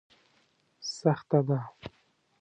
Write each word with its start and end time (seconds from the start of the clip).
سخته 0.97 1.39
ده. 1.47 1.59